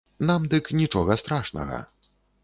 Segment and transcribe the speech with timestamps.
[0.27, 1.77] Нам дык нічога страшнага.